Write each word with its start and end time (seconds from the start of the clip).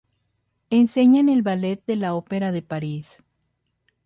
Enseña 0.71 1.19
en 1.19 1.29
el 1.29 1.43
ballet 1.43 1.85
de 1.85 1.95
la 1.95 2.15
Opera 2.15 2.51
de 2.51 2.63
Paris. 2.63 3.17